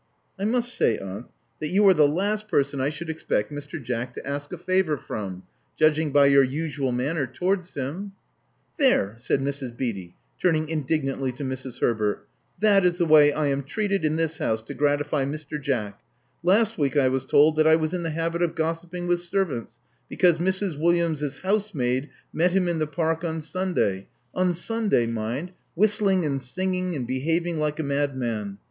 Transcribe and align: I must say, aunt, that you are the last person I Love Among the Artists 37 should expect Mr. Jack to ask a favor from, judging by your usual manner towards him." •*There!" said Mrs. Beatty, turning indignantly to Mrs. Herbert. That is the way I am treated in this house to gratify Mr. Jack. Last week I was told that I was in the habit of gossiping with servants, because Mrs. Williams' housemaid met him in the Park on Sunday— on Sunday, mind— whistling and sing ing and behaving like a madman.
I 0.39 0.45
must 0.45 0.73
say, 0.73 0.97
aunt, 0.97 1.27
that 1.59 1.67
you 1.67 1.87
are 1.87 1.93
the 1.93 2.07
last 2.07 2.47
person 2.47 2.79
I 2.81 2.85
Love 2.85 2.87
Among 2.87 2.89
the 2.89 2.89
Artists 2.89 2.97
37 2.97 2.97
should 2.97 3.09
expect 3.11 3.51
Mr. 3.51 3.83
Jack 3.85 4.13
to 4.15 4.27
ask 4.27 4.51
a 4.51 4.57
favor 4.57 4.97
from, 4.97 5.43
judging 5.77 6.11
by 6.11 6.25
your 6.25 6.41
usual 6.43 6.91
manner 6.91 7.27
towards 7.27 7.75
him." 7.75 8.13
•*There!" 8.79 9.13
said 9.19 9.41
Mrs. 9.41 9.77
Beatty, 9.77 10.15
turning 10.41 10.69
indignantly 10.69 11.31
to 11.33 11.43
Mrs. 11.43 11.81
Herbert. 11.81 12.27
That 12.59 12.83
is 12.83 12.97
the 12.97 13.05
way 13.05 13.31
I 13.31 13.49
am 13.49 13.61
treated 13.61 14.03
in 14.03 14.15
this 14.15 14.39
house 14.39 14.63
to 14.63 14.73
gratify 14.73 15.23
Mr. 15.25 15.61
Jack. 15.61 16.01
Last 16.41 16.79
week 16.79 16.97
I 16.97 17.07
was 17.07 17.23
told 17.23 17.55
that 17.57 17.67
I 17.67 17.75
was 17.75 17.93
in 17.93 18.01
the 18.01 18.09
habit 18.09 18.41
of 18.41 18.55
gossiping 18.55 19.05
with 19.05 19.19
servants, 19.21 19.77
because 20.09 20.39
Mrs. 20.39 20.79
Williams' 20.79 21.37
housemaid 21.43 22.09
met 22.33 22.53
him 22.53 22.67
in 22.67 22.79
the 22.79 22.87
Park 22.87 23.23
on 23.23 23.39
Sunday— 23.43 24.07
on 24.33 24.55
Sunday, 24.55 25.05
mind— 25.05 25.51
whistling 25.75 26.25
and 26.25 26.41
sing 26.41 26.73
ing 26.73 26.95
and 26.95 27.05
behaving 27.05 27.59
like 27.59 27.77
a 27.79 27.83
madman. 27.83 28.57